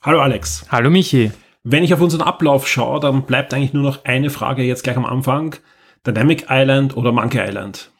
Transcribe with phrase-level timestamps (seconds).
[0.00, 0.64] Hallo Alex.
[0.70, 1.32] Hallo Michi.
[1.64, 4.96] Wenn ich auf unseren Ablauf schaue, dann bleibt eigentlich nur noch eine Frage jetzt gleich
[4.96, 5.56] am Anfang.
[6.06, 7.90] Dynamic Island oder Monkey Island?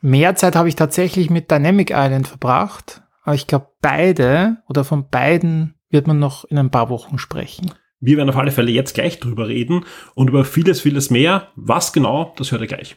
[0.00, 5.08] Mehr Zeit habe ich tatsächlich mit Dynamic Island verbracht, aber ich glaube beide oder von
[5.08, 7.70] beiden wird man noch in ein paar Wochen sprechen.
[8.00, 9.84] Wir werden auf alle Fälle jetzt gleich drüber reden
[10.16, 11.52] und über vieles, vieles mehr.
[11.54, 12.96] Was genau, das hört ihr gleich.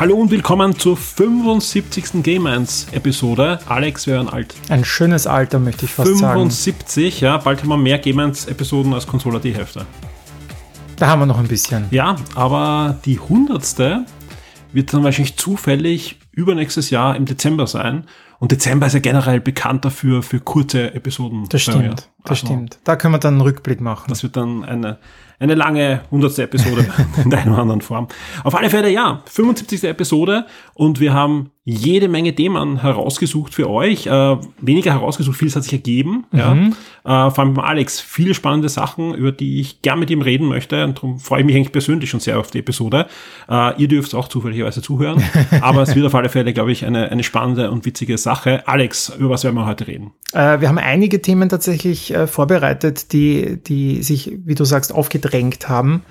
[0.00, 2.22] Hallo und willkommen zur 75.
[2.22, 3.58] Game 1 Episode.
[3.66, 4.54] Alex, wir werden alt.
[4.70, 7.24] Ein schönes Alter, möchte ich fast 75, sagen.
[7.26, 9.84] ja, bald haben wir mehr Game 1 Episoden als Consola die Hälfte.
[10.96, 11.84] Da haben wir noch ein bisschen.
[11.90, 14.06] Ja, aber die 100.
[14.72, 18.04] wird dann wahrscheinlich zufällig übernächstes Jahr im Dezember sein.
[18.38, 21.44] Und Dezember ist ja generell bekannt dafür für kurze Episoden.
[21.50, 22.78] Das stimmt, das also, stimmt.
[22.84, 24.06] Da können wir dann einen Rückblick machen.
[24.08, 24.98] Das wird dann eine
[25.40, 26.86] eine lange hundertste Episode
[27.24, 28.08] in der einen oder anderen Form.
[28.44, 29.84] Auf alle Fälle, ja, 75.
[29.84, 34.06] Episode und wir haben jede Menge Themen herausgesucht für euch.
[34.06, 36.24] Äh, weniger herausgesucht, vieles hat sich ergeben.
[36.32, 36.38] Mhm.
[37.04, 37.28] Ja.
[37.28, 40.48] Äh, vor allem mit Alex, viele spannende Sachen, über die ich gern mit ihm reden
[40.48, 40.84] möchte.
[40.84, 43.06] Und darum freue ich mich eigentlich persönlich schon sehr auf die Episode.
[43.48, 45.22] Äh, ihr dürft auch zufälligerweise zuhören.
[45.60, 48.66] aber es wird auf alle Fälle, glaube ich, eine, eine spannende und witzige Sache.
[48.66, 50.12] Alex, über was werden wir heute reden?
[50.32, 55.68] Äh, wir haben einige Themen tatsächlich äh, vorbereitet, die, die sich, wie du sagst, aufgedrängt
[55.68, 56.02] haben.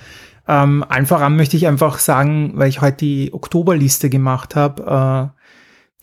[0.47, 5.39] Ähm, allen voran möchte ich einfach sagen, weil ich heute die Oktoberliste gemacht habe, äh,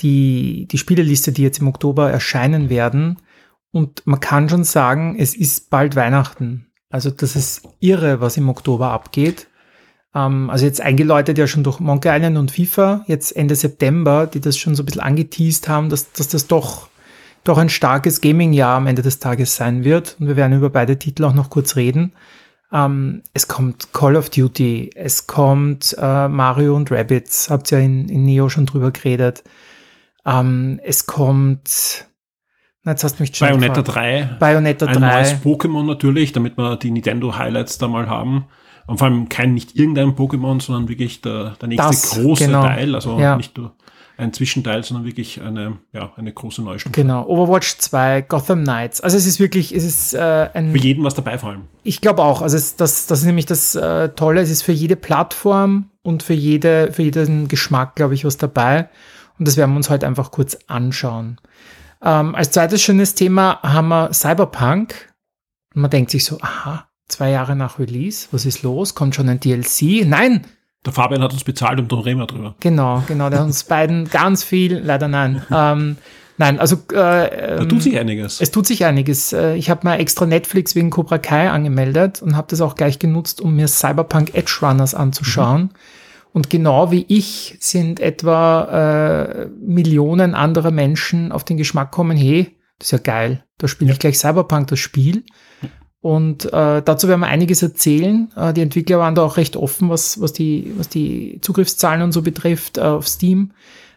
[0.00, 3.18] die, die Spieleliste, die jetzt im Oktober erscheinen werden.
[3.72, 6.66] Und man kann schon sagen, es ist bald Weihnachten.
[6.90, 9.48] Also das ist irre, was im Oktober abgeht.
[10.14, 14.40] Ähm, also jetzt eingeläutet ja schon durch Monkey Island und FIFA, jetzt Ende September, die
[14.40, 16.88] das schon so ein bisschen angeteased haben, dass, dass das doch,
[17.48, 20.16] doch ein starkes Gaming-Jahr am Ende des Tages sein wird.
[20.18, 22.12] Und wir werden über beide Titel auch noch kurz reden.
[22.72, 27.84] Ähm, es kommt Call of Duty, es kommt äh, Mario und Rabbits, habt ihr ja
[27.84, 29.44] in, in Neo schon drüber geredet.
[30.24, 32.08] Ähm, es kommt.
[32.82, 33.96] Na, jetzt hast du mich schon Bayonetta gefragt.
[33.96, 34.36] 3.
[34.38, 34.94] Bayonetta 3.
[34.94, 38.46] Ein neues Pokémon natürlich, damit wir die Nintendo Highlights da mal haben.
[38.86, 42.62] Und vor allem kein nicht irgendein Pokémon, sondern wirklich der, der nächste das, große genau.
[42.62, 42.94] Teil.
[42.94, 43.36] Also ja.
[43.36, 43.74] nicht nur
[44.18, 46.92] ein Zwischenteil, sondern wirklich eine, ja, eine große Neustufe.
[46.92, 49.00] Genau, Overwatch 2, Gotham Knights.
[49.00, 50.72] Also es ist wirklich, es ist äh, ein...
[50.72, 51.64] Für jeden was dabei vor allem.
[51.82, 52.40] Ich glaube auch.
[52.40, 54.40] Also es, das, das ist nämlich das äh, Tolle.
[54.40, 58.88] Es ist für jede Plattform und für, jede, für jeden Geschmack, glaube ich, was dabei.
[59.38, 61.38] Und das werden wir uns heute einfach kurz anschauen.
[62.02, 65.12] Ähm, als zweites schönes Thema haben wir Cyberpunk.
[65.74, 68.94] Und man denkt sich so, aha, zwei Jahre nach Release, was ist los?
[68.94, 70.06] Kommt schon ein DLC?
[70.06, 70.46] Nein!
[70.86, 72.54] Der Fabian hat uns bezahlt und dann reden wir drüber.
[72.60, 75.42] Genau, genau, der hat uns beiden ganz viel, leider nein.
[75.56, 75.96] Ähm,
[76.38, 78.40] nein, also äh, da tut sich einiges.
[78.40, 79.32] Es tut sich einiges.
[79.32, 82.98] Äh, ich habe mal extra Netflix wegen Cobra Kai angemeldet und habe das auch gleich
[82.98, 85.62] genutzt, um mir Cyberpunk Edge Runners anzuschauen.
[85.62, 85.70] Mhm.
[86.32, 92.58] Und genau wie ich sind etwa äh, Millionen anderer Menschen auf den Geschmack kommen, hey,
[92.78, 93.94] das ist ja geil, da spiele ja.
[93.94, 95.24] ich gleich Cyberpunk, das Spiel.
[96.06, 98.30] Und äh, dazu werden wir einiges erzählen.
[98.36, 102.12] Äh, die Entwickler waren da auch recht offen, was, was, die, was die Zugriffszahlen und
[102.12, 103.50] so betrifft äh, auf Steam.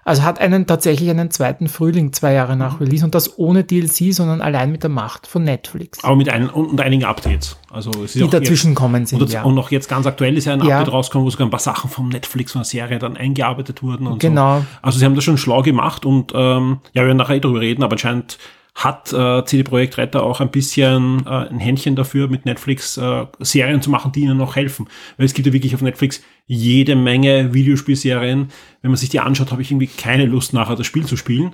[0.05, 4.11] Also hat einen tatsächlich einen zweiten Frühling zwei Jahre nach Release und das ohne DLC,
[4.11, 6.03] sondern allein mit der Macht von Netflix.
[6.03, 7.57] Aber mit ein, und, und einigen Updates.
[7.69, 9.21] Also es die dazwischen jetzt, kommen sind.
[9.21, 9.43] Und, ja.
[9.43, 10.79] und noch jetzt ganz aktuell ist ja ein ja.
[10.79, 14.07] Update rausgekommen, wo sogar ein paar Sachen von Netflix, von der Serie dann eingearbeitet wurden
[14.07, 14.61] und genau.
[14.61, 14.65] so.
[14.81, 17.61] Also sie haben das schon schlau gemacht und ähm, ja, wir werden nachher eh darüber
[17.61, 18.39] reden, aber anscheinend
[18.79, 23.25] hat äh, CD Projekt Retter auch ein bisschen äh, ein Händchen dafür, mit Netflix äh,
[23.39, 24.87] Serien zu machen, die ihnen noch helfen.
[25.17, 28.47] Weil es gibt ja wirklich auf Netflix jede Menge Videospielserien.
[28.81, 31.51] Wenn man sich die anschaut, habe ich irgendwie keine Lust nachher das Spiel zu spielen.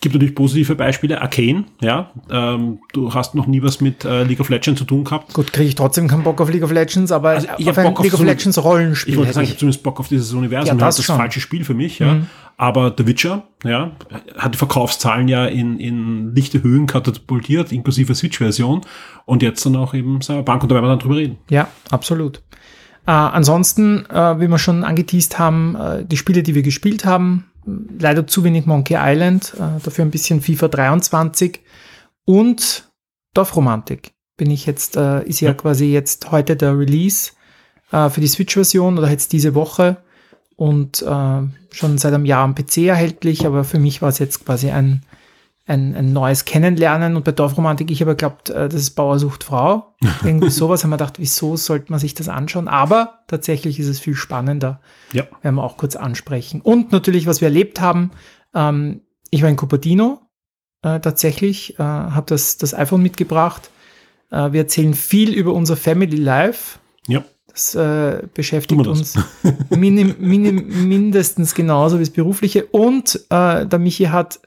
[0.00, 1.20] Gibt natürlich positive Beispiele.
[1.20, 2.10] Arcane, ja.
[2.30, 5.32] Ähm, du hast noch nie was mit äh, League of Legends zu tun gehabt.
[5.34, 7.86] Gut, kriege ich trotzdem keinen Bock auf League of Legends, aber also ich auf ein
[7.86, 9.14] Bock League of so Legends Rollenspiel.
[9.14, 10.78] Ich wollte sagen, ich habe zumindest Bock auf dieses Universum.
[10.78, 12.14] Ja, das, das falsche Spiel für mich, ja.
[12.14, 12.26] Mhm.
[12.58, 13.92] Aber The Witcher, ja,
[14.38, 18.80] hat die Verkaufszahlen ja in, in lichte Höhen katapultiert, inklusive Switch-Version.
[19.26, 21.38] Und jetzt dann auch eben Cyberpunk, und da werden wir dann drüber reden.
[21.50, 22.42] Ja, absolut.
[23.06, 27.44] Äh, ansonsten, äh, wie wir schon angeteased haben, äh, die Spiele, die wir gespielt haben,
[27.66, 31.60] leider zu wenig Monkey Island, äh, dafür ein bisschen FIFA 23
[32.24, 32.90] und
[33.34, 34.12] Dorfromantik.
[34.36, 37.32] Bin ich jetzt, äh, ist ja, ja, quasi jetzt heute der Release
[37.90, 39.98] äh, für die Switch-Version oder jetzt diese Woche
[40.58, 41.04] und
[41.70, 45.02] schon seit einem Jahr am PC erhältlich, aber für mich war es jetzt quasi ein,
[45.66, 49.94] ein, ein neues Kennenlernen und bei Dorfromantik, ich habe geglaubt, äh, das ist Bauersucht Frau.
[50.24, 52.68] Irgendwie sowas haben wir gedacht, wieso sollte man sich das anschauen?
[52.68, 54.80] Aber tatsächlich ist es viel spannender.
[55.12, 55.24] Ja.
[55.42, 56.60] Werden wir auch kurz ansprechen.
[56.60, 58.12] Und natürlich, was wir erlebt haben,
[58.54, 60.20] ähm, ich war in Cupertino
[60.82, 63.70] äh, tatsächlich, äh, habe das, das iPhone mitgebracht.
[64.30, 66.78] Äh, wir erzählen viel über unser Family Life.
[67.08, 67.24] Ja.
[67.48, 69.18] Das äh, beschäftigt wir uns
[69.70, 72.66] minim, minim, mindestens genauso wie das Berufliche.
[72.66, 74.40] Und äh, der Michi hat,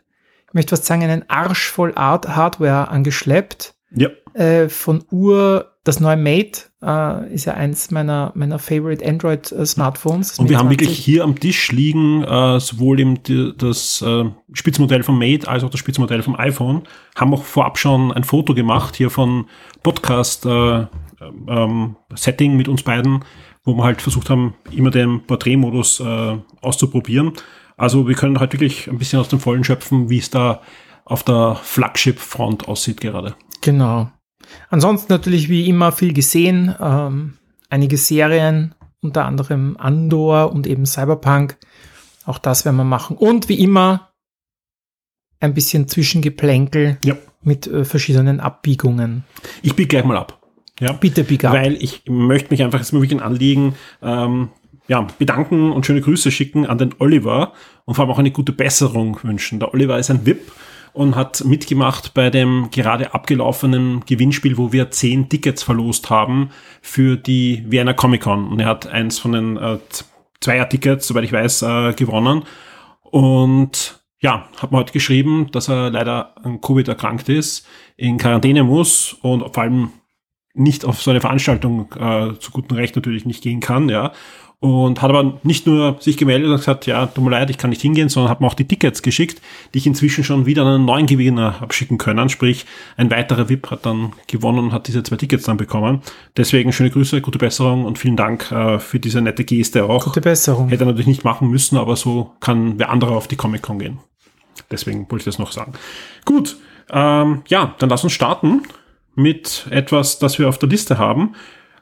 [0.54, 3.76] möchte was sagen, einen Arsch voll Art Hardware angeschleppt.
[3.92, 4.10] Ja.
[4.34, 9.56] Äh, von Uhr, das neue Mate äh, ist ja eins meiner, meiner Favorite Android äh,
[9.56, 10.70] Und wir haben 20.
[10.70, 15.64] wirklich hier am Tisch liegen, äh, sowohl im, die, das äh, Spitzmodell vom Mate als
[15.64, 16.84] auch das Spitzmodell vom iPhone.
[17.16, 19.46] Haben auch vorab schon ein Foto gemacht hier von
[19.82, 20.86] Podcast äh,
[21.48, 23.26] ähm, Setting mit uns beiden,
[23.64, 26.02] wo wir halt versucht haben, immer den Porträtmodus
[26.62, 27.34] auszuprobieren.
[27.80, 30.62] Also wir können heute wirklich ein bisschen aus dem Vollen schöpfen, wie es da
[31.06, 33.36] auf der Flagship-Front aussieht gerade.
[33.62, 34.12] Genau.
[34.70, 37.38] Ansonsten natürlich wie immer viel gesehen, ähm,
[37.70, 41.58] einige Serien, unter anderem Andor und eben Cyberpunk.
[42.26, 43.16] Auch das werden wir machen.
[43.18, 44.10] Und wie immer
[45.40, 47.16] ein bisschen Zwischengeplänkel Ja.
[47.42, 49.24] mit äh, verschiedenen Abbiegungen.
[49.62, 50.42] Ich biege gleich mal ab.
[50.82, 50.92] Ja.
[50.94, 51.54] Bitte, bieg ab.
[51.54, 54.50] Weil ich möchte mich einfach jetzt mal wirklich ein Anliegen ähm,
[54.90, 57.54] ja, bedanken und schöne Grüße schicken an den Oliver
[57.86, 59.60] und vor allem auch eine gute Besserung wünschen.
[59.60, 60.52] Der Oliver ist ein VIP
[60.94, 66.50] und hat mitgemacht bei dem gerade abgelaufenen Gewinnspiel, wo wir zehn Tickets verlost haben
[66.82, 68.48] für die Vienna Comic Con.
[68.48, 69.78] Und er hat eins von den äh,
[70.42, 72.44] Zweier-Tickets, soweit ich weiß, äh, gewonnen.
[73.04, 78.64] Und ja, hat mir heute geschrieben, dass er leider an Covid erkrankt ist, in Quarantäne
[78.64, 79.92] muss und vor allem
[80.56, 84.12] nicht auf so eine Veranstaltung äh, zu gutem Recht natürlich nicht gehen kann, ja.
[84.62, 87.70] Und hat aber nicht nur sich gemeldet und gesagt, ja, tut mir leid, ich kann
[87.70, 89.42] nicht hingehen, sondern hat mir auch die Tickets geschickt,
[89.74, 92.28] die ich inzwischen schon wieder an einen neuen Gewinner habe schicken können.
[92.28, 92.66] Sprich,
[92.98, 96.02] ein weiterer VIP hat dann gewonnen und hat diese zwei Tickets dann bekommen.
[96.36, 100.04] Deswegen schöne Grüße, gute Besserung und vielen Dank äh, für diese nette Geste auch.
[100.04, 100.68] Gute Besserung.
[100.68, 104.00] Hätte er natürlich nicht machen müssen, aber so kann wer andere auf die Comic-Con gehen.
[104.70, 105.72] Deswegen wollte ich das noch sagen.
[106.26, 106.58] Gut,
[106.92, 108.64] ähm, ja, dann lass uns starten
[109.16, 111.36] mit etwas, das wir auf der Liste haben.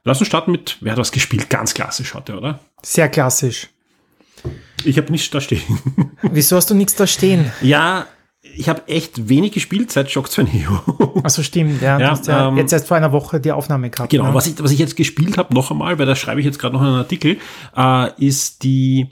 [0.03, 1.49] Lass uns starten mit, wer hat was gespielt?
[1.49, 2.59] Ganz klassisch heute, oder?
[2.81, 3.69] Sehr klassisch.
[4.83, 5.61] Ich habe nichts da stehen.
[6.21, 7.51] Wieso hast du nichts da stehen?
[7.61, 8.07] ja,
[8.55, 11.21] ich habe echt wenig gespielt seit Shock 2 Neo.
[11.23, 11.81] Achso, stimmt.
[11.81, 14.09] Ja, Ja, ja ähm, jetzt erst vor einer Woche die Aufnahme gehabt.
[14.09, 14.33] Genau, ne?
[14.33, 16.75] was ich, was ich jetzt gespielt habe, noch einmal, weil da schreibe ich jetzt gerade
[16.75, 17.37] noch einen Artikel,
[17.75, 19.09] äh, ist die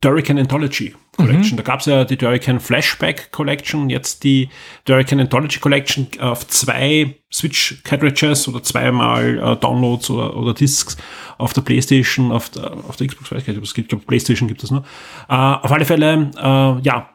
[0.00, 1.56] Durrican Anthology Collection.
[1.56, 4.48] Da gab es ja die Durrican Flashback Collection, jetzt die
[4.84, 10.96] Durrican Anthology Collection auf zwei Switch Cartridges oder zweimal äh, Downloads oder, oder Discs
[11.36, 13.90] auf der Playstation, auf der, auf der Xbox, weiß ich nicht, ob es gibt, ich
[13.90, 14.84] glaube Playstation gibt es nur.
[15.28, 17.10] Äh, auf alle Fälle, äh, ja,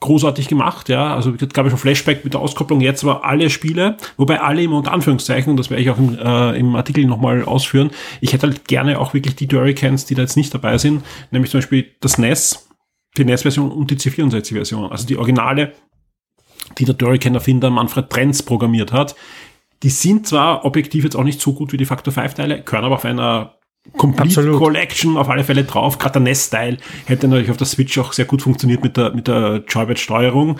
[0.00, 1.14] großartig gemacht, ja.
[1.14, 4.62] Also es gab ja schon Flashback mit der Auskopplung, jetzt aber alle Spiele, wobei alle
[4.62, 7.90] immer unter Anführungszeichen, und das werde ich auch im, äh, im Artikel nochmal ausführen.
[8.20, 11.50] Ich hätte halt gerne auch wirklich die Durricans, die da jetzt nicht dabei sind, nämlich
[11.50, 12.65] zum Beispiel das NES,
[13.18, 14.90] die NES-Version und die C64-Version.
[14.90, 15.72] Also die Originale,
[16.78, 19.16] die der Durrican-Erfinder Manfred Brenz programmiert hat.
[19.82, 22.94] Die sind zwar objektiv jetzt auch nicht so gut wie die Factor 5-Teile, können aber
[22.94, 23.56] auf einer
[23.96, 24.58] Complete Absolut.
[24.58, 25.98] Collection auf alle Fälle drauf.
[25.98, 29.28] Gerade der NES-Style hätte natürlich auf der Switch auch sehr gut funktioniert mit der, mit
[29.28, 30.58] der Joybird-Steuerung.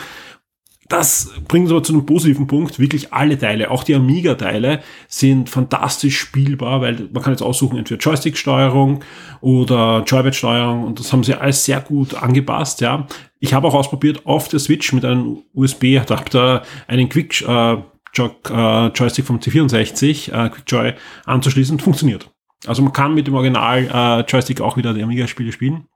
[0.89, 2.79] Das bringt uns aber zu einem positiven Punkt.
[2.79, 8.01] Wirklich alle Teile, auch die Amiga-Teile, sind fantastisch spielbar, weil man kann jetzt aussuchen, entweder
[8.01, 9.01] Joystick-Steuerung
[9.41, 13.07] oder Joybird-Steuerung und das haben sie alles sehr gut angepasst, ja.
[13.41, 19.27] Ich habe auch ausprobiert, auf der Switch mit einem USB-Adapter einen Quick äh, äh, Joystick
[19.27, 20.95] vom C64, äh, QuickJoy,
[21.27, 21.79] anzuschließen.
[21.79, 22.31] Funktioniert.
[22.67, 25.87] Also man kann mit dem Original äh, Joystick auch wieder die Amiga-Spiele spielen.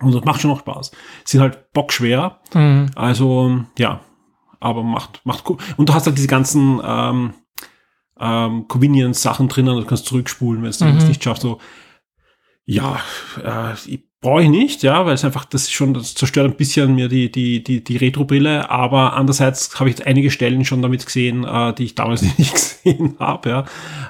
[0.00, 0.90] Und das macht schon noch Spaß.
[1.24, 2.40] Sind halt bockschwer.
[2.54, 2.90] Mhm.
[2.94, 4.00] Also, ja.
[4.60, 5.56] Aber macht, macht cool.
[5.76, 7.34] Und du hast halt diese ganzen ähm,
[8.18, 10.98] ähm, Convenience-Sachen drinnen, du kannst zurückspulen, wenn es Mhm.
[10.98, 11.08] mhm.
[11.08, 11.42] nicht schafft.
[11.42, 11.58] So,
[12.66, 13.00] ja,
[13.42, 16.56] äh, ich brauche ich nicht, ja, weil es einfach, das ist schon, das zerstört ein
[16.56, 20.82] bisschen mir die, die, die, die Retro-Brille, aber andererseits habe ich jetzt einige Stellen schon
[20.82, 23.64] damit gesehen, äh, die ich damals nicht gesehen habe, ja.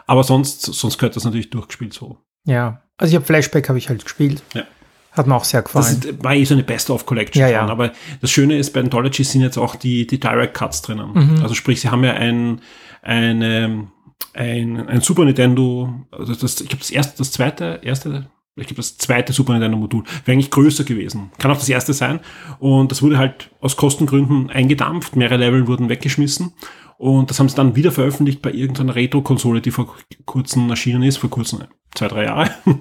[0.07, 2.19] Aber sonst, sonst gehört das natürlich durchgespielt so.
[2.45, 2.83] Ja.
[2.97, 4.43] Also ich habe Flashback habe ich halt gespielt.
[4.53, 4.65] Ja.
[5.13, 6.01] Hat mir auch sehr gefallen.
[6.01, 7.41] Das ist, war eh so eine Best-of-Collection.
[7.41, 7.67] Ja, ja.
[7.67, 11.11] Aber das Schöne ist, bei Anthology sind jetzt auch die, die Direct Cuts drinnen.
[11.13, 11.43] Mhm.
[11.43, 12.61] Also sprich, sie haben ja ein,
[13.03, 13.89] eine,
[14.35, 18.77] ein, ein Super Nintendo, also das, ich glaube das erste, das zweite, erste, ich glaube
[18.77, 21.33] das zweite Super Nintendo Modul, wäre eigentlich größer gewesen.
[21.39, 22.21] Kann auch das erste sein.
[22.61, 26.53] Und das wurde halt aus Kostengründen eingedampft, mehrere Level wurden weggeschmissen.
[27.01, 31.17] Und das haben sie dann wieder veröffentlicht bei irgendeiner Retro-Konsole, die vor kurzem erschienen ist,
[31.17, 31.61] vor kurzem,
[31.95, 32.51] zwei, drei Jahre.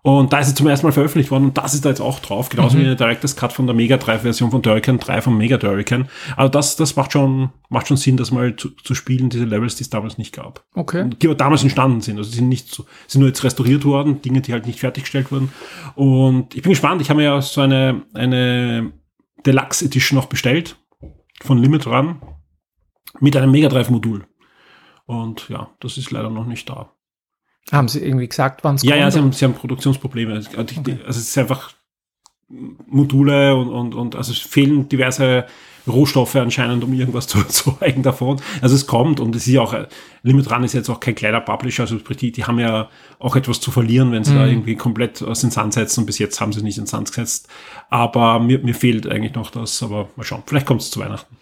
[0.00, 2.18] Und da ist es zum ersten Mal veröffentlicht worden und das ist da jetzt auch
[2.18, 2.80] drauf, genauso Mhm.
[2.80, 6.08] wie eine Director's Cut von der Mega Drive Version von Durrican 3 vom Mega Durrican.
[6.36, 9.76] Also das, das macht schon, macht schon Sinn, das mal zu, zu spielen, diese Levels,
[9.76, 10.64] die es damals nicht gab.
[10.74, 11.08] Okay.
[11.20, 12.16] Die aber damals entstanden sind.
[12.16, 15.30] Also die sind nicht so, sind nur jetzt restauriert worden, Dinge, die halt nicht fertiggestellt
[15.30, 15.52] wurden.
[15.94, 18.92] Und ich bin gespannt, ich habe mir ja so eine, eine
[19.46, 20.78] Deluxe Edition noch bestellt
[21.42, 22.16] von Limit Run
[23.20, 24.24] mit einem Mega Drive Modul.
[25.06, 26.90] Und ja, das ist leider noch nicht da.
[27.70, 29.12] Haben Sie irgendwie gesagt, wann es Ja, ja, kommt?
[29.12, 30.34] sie haben, sie haben Produktionsprobleme.
[30.34, 31.72] Also, die- also es ist einfach
[32.86, 35.46] Module und, und, und also es fehlen diverse
[35.86, 38.40] Rohstoffe anscheinend, um irgendwas zu erzeugen davon.
[38.60, 39.74] Also es kommt und es ist ja auch,
[40.22, 43.60] Limit Run ist jetzt auch kein kleiner Publisher, also die, die haben ja auch etwas
[43.60, 46.52] zu verlieren, wenn sie da irgendwie komplett aus den Sand setzen und bis jetzt haben
[46.52, 47.48] sie es nicht in den Sand gesetzt.
[47.88, 50.42] Aber mir, mir fehlt eigentlich noch das, aber mal schauen.
[50.46, 51.36] Vielleicht kommt es zu Weihnachten.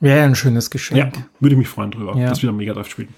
[0.00, 1.24] Wäre ein schönes Ja, Geschenk.
[1.40, 2.30] würde ich mich freuen drüber, Ja.
[2.30, 3.08] dass wir da Mega Drive spielen.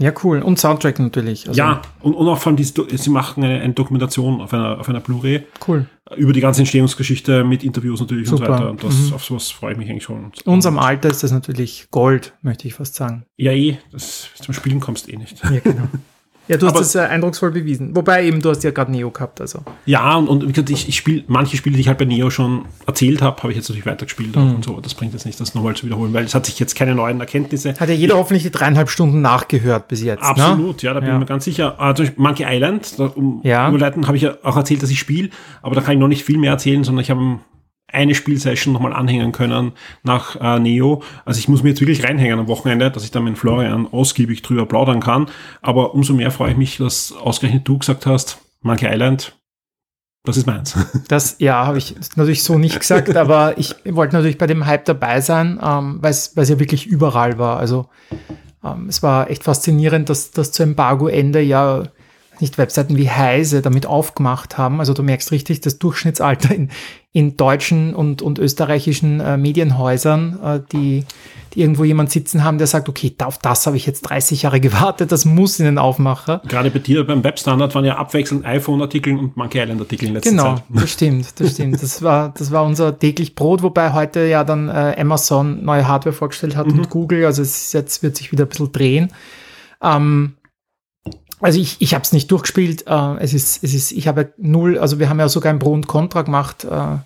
[0.00, 0.12] Ja.
[0.24, 0.42] cool.
[0.42, 1.46] Und Soundtrack natürlich.
[1.46, 4.88] Also, ja, und, und auch vor allem, sie machen eine, eine Dokumentation auf einer, auf
[4.88, 5.44] einer Blu-ray.
[5.68, 5.86] Cool.
[6.16, 8.52] über die ganze Entstehungsgeschichte mit Interviews natürlich und so Super.
[8.52, 8.70] weiter.
[8.70, 9.12] Und das, Mhm.
[9.14, 10.24] auf sowas freue ich mich eigentlich schon.
[10.26, 13.24] Und, Unserem Alter ist das natürlich Gold, möchte ich fast sagen.
[13.36, 15.42] Ja, eh, das, zum Spielen kommst eh nicht.
[15.44, 15.88] Ja, genau.
[16.48, 17.94] Ja, du hast das äh, eindrucksvoll bewiesen.
[17.96, 19.60] Wobei eben, du hast ja gerade Neo gehabt, also.
[19.84, 22.30] Ja, und, und wie gesagt, ich, ich spiele manche Spiele, die ich halt bei Neo
[22.30, 24.54] schon erzählt habe, habe ich jetzt natürlich weitergespielt Mhm.
[24.56, 24.80] und so.
[24.80, 27.18] Das bringt jetzt nicht, das nochmal zu wiederholen, weil es hat sich jetzt keine neuen
[27.20, 27.74] Erkenntnisse.
[27.78, 30.22] Hat ja jeder hoffentlich die dreieinhalb Stunden nachgehört bis jetzt.
[30.22, 30.28] Ne?
[30.28, 31.14] Absolut, ja, da bin Ja.
[31.14, 31.80] ich mir ganz sicher.
[31.80, 33.68] Also Monkey Island, da, um Ja.
[33.68, 35.30] überleiten, habe ich ja auch erzählt, dass ich spiele,
[35.62, 37.38] aber da kann ich noch nicht viel mehr erzählen, sondern ich habe
[37.88, 41.02] eine Spielsession nochmal anhängen können nach äh, Neo.
[41.24, 44.42] Also ich muss mir jetzt wirklich reinhängen am Wochenende, dass ich dann mit Florian ausgiebig
[44.42, 45.26] drüber plaudern kann.
[45.62, 49.36] Aber umso mehr freue ich mich, dass ausgerechnet du gesagt hast, Monkey Island,
[50.24, 50.76] das ist meins.
[51.08, 54.84] Das, ja, habe ich natürlich so nicht gesagt, aber ich wollte natürlich bei dem Hype
[54.84, 57.58] dabei sein, ähm, weil es ja wirklich überall war.
[57.58, 57.88] Also
[58.64, 61.84] ähm, es war echt faszinierend, dass das zu Embargo-Ende ja
[62.40, 64.80] nicht Webseiten wie Heise damit aufgemacht haben.
[64.80, 66.70] Also du merkst richtig, das Durchschnittsalter in,
[67.12, 71.04] in deutschen und, und österreichischen äh, Medienhäusern, äh, die,
[71.54, 74.60] die irgendwo jemand sitzen haben, der sagt, okay, auf das habe ich jetzt 30 Jahre
[74.60, 76.42] gewartet, das muss in den Aufmacher.
[76.46, 80.54] Gerade bei dir beim Webstandard waren ja abwechselnd iPhone-Artikel und Monkey Island-Artikel in letzter Genau,
[80.56, 80.62] Zeit.
[80.68, 81.82] das stimmt, das stimmt.
[81.82, 86.14] Das war, das war unser täglich Brot, wobei heute ja dann äh, Amazon neue Hardware
[86.14, 89.12] vorgestellt hat und Google, also es jetzt wird sich wieder ein bisschen drehen.
[89.82, 90.35] Ähm,
[91.40, 92.86] also ich, ich habe es nicht durchgespielt.
[92.86, 95.72] Äh, es ist, es ist, ich habe null, also wir haben ja sogar ein Pro
[95.72, 96.98] und Contra gemacht äh,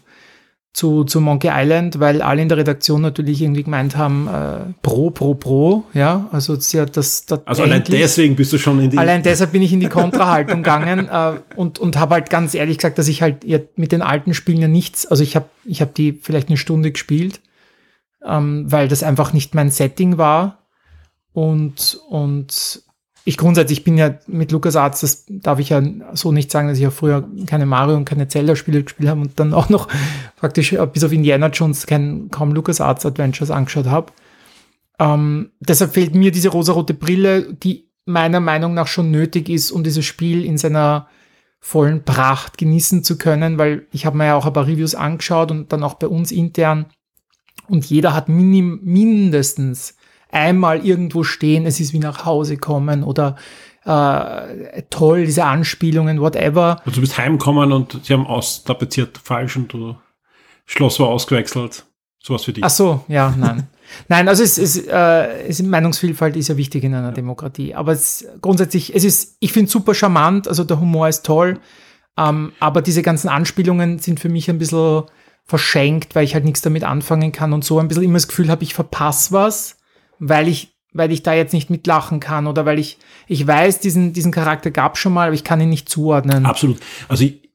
[0.72, 5.10] zu, zu Monkey Island, weil alle in der Redaktion natürlich irgendwie gemeint haben, äh, Pro,
[5.10, 8.98] Pro, Pro, ja, also ja das, das Also allein deswegen bist du schon in die...
[8.98, 12.78] Allein deshalb bin ich in die Kontrahaltung gegangen äh, und, und habe halt ganz ehrlich
[12.78, 13.44] gesagt, dass ich halt
[13.76, 16.92] mit den alten Spielen ja nichts, also ich habe ich hab die vielleicht eine Stunde
[16.92, 17.40] gespielt,
[18.24, 20.58] ähm, weil das einfach nicht mein Setting war.
[21.32, 22.82] Und, und
[23.24, 25.82] ich grundsätzlich bin ja mit LucasArts, das darf ich ja
[26.14, 29.38] so nicht sagen, dass ich ja früher keine Mario und keine Zelda-Spiele gespielt habe und
[29.38, 29.88] dann auch noch
[30.36, 34.12] praktisch äh, bis auf Indiana Jones kein, kaum LucasArts Adventures angeschaut habe.
[34.98, 39.84] Ähm, deshalb fehlt mir diese rosarote Brille, die meiner Meinung nach schon nötig ist, um
[39.84, 41.08] dieses Spiel in seiner
[41.60, 45.50] vollen Pracht genießen zu können, weil ich habe mir ja auch ein paar Reviews angeschaut
[45.50, 46.86] und dann auch bei uns intern
[47.68, 49.96] und jeder hat minim, mindestens
[50.32, 53.36] einmal irgendwo stehen, es ist wie nach Hause kommen oder
[53.84, 56.80] äh, toll, diese Anspielungen, whatever.
[56.84, 59.96] Also du bist heimgekommen und sie haben austapeziert falsch und du
[60.66, 61.84] Schloss war ausgewechselt.
[62.22, 62.62] Sowas für dich.
[62.62, 63.66] Ach so, ja, nein.
[64.08, 67.74] nein, also es, es, äh, es Meinungsvielfalt ist ja wichtig in einer Demokratie.
[67.74, 71.58] Aber es, grundsätzlich, es ist, ich finde es super charmant, also der Humor ist toll,
[72.18, 75.04] ähm, aber diese ganzen Anspielungen sind für mich ein bisschen
[75.46, 78.50] verschenkt, weil ich halt nichts damit anfangen kann und so ein bisschen immer das Gefühl
[78.50, 79.78] habe, ich verpasse was,
[80.20, 84.12] weil ich, weil ich da jetzt nicht mitlachen kann oder weil ich, ich weiß, diesen,
[84.12, 86.46] diesen Charakter gab schon mal, aber ich kann ihn nicht zuordnen.
[86.46, 86.78] Absolut.
[87.08, 87.50] Also ich,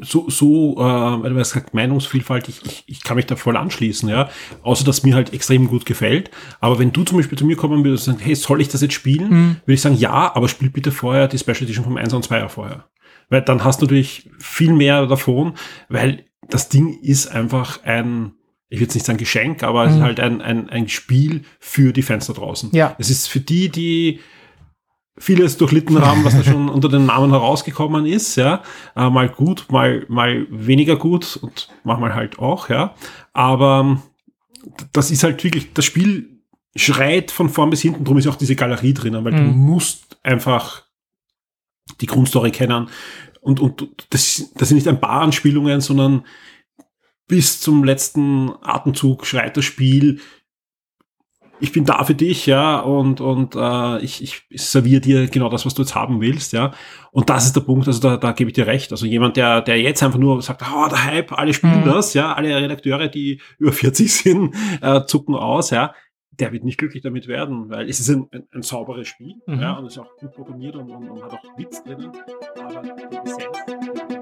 [0.00, 0.82] so, so, äh,
[1.22, 4.30] weil hast gesagt, Meinungsvielfalt, ich, ich, ich kann mich da voll anschließen, ja.
[4.62, 6.30] Außer, dass mir halt extrem gut gefällt.
[6.60, 8.80] Aber wenn du zum Beispiel zu mir kommen würdest und sagen, hey, soll ich das
[8.80, 9.60] jetzt spielen?
[9.64, 12.48] Würde ich sagen, ja, aber spiel bitte vorher die Special Edition vom 1 und 2
[12.48, 12.86] vorher.
[13.28, 15.54] Weil dann hast du natürlich viel mehr davon,
[15.88, 18.32] weil das Ding ist einfach ein,
[18.72, 21.92] ich will jetzt nicht sagen Geschenk, aber es ist halt ein, ein, ein Spiel für
[21.92, 22.70] die Fans da draußen.
[22.72, 22.96] Ja.
[22.98, 24.20] Es ist für die, die
[25.18, 28.62] vieles durchlitten haben, was da schon unter den Namen herausgekommen ist, ja.
[28.96, 32.94] Äh, mal gut, mal, mal weniger gut und manchmal halt auch, ja.
[33.34, 34.02] Aber ähm,
[34.94, 36.40] das ist halt wirklich, das Spiel
[36.74, 39.58] schreit von vorn bis hinten, drum ist auch diese Galerie drinnen, weil du Mhm.
[39.58, 40.84] musst einfach
[42.00, 42.88] die Grundstory kennen.
[43.42, 46.24] Und, und das, das sind nicht ein paar Anspielungen, sondern
[47.32, 50.20] bis zum letzten Atemzug schreit das Spiel
[51.60, 55.64] ich bin da für dich, ja, und, und äh, ich, ich serviere dir genau das,
[55.64, 56.72] was du jetzt haben willst, ja.
[57.12, 58.90] Und das ist der Punkt, also da, da gebe ich dir recht.
[58.90, 61.84] Also jemand, der, der jetzt einfach nur sagt, oh, der Hype, alle spielen mhm.
[61.84, 65.94] das, ja, alle Redakteure, die über 40 sind, äh, zucken aus, ja
[66.32, 69.60] der wird nicht glücklich damit werden, weil es ist ein, ein, ein sauberes Spiel mhm.
[69.60, 72.10] ja, und es ist auch gut programmiert und, und, und, hat auch Witz drinnen,
[72.58, 74.21] aber die Essenz.